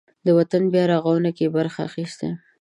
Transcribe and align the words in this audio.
د 0.25 0.27
وطن 0.37 0.63
په 0.67 0.71
بیارغاونه 0.73 1.29
کې 1.37 1.43
یې 1.47 1.53
برخه 1.57 1.79
اخیستې 1.89 2.25
ده. 2.31 2.35